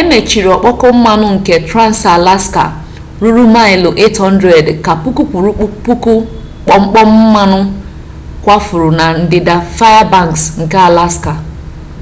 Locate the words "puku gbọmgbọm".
5.84-7.08